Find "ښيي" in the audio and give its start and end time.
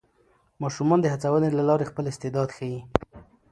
2.57-2.79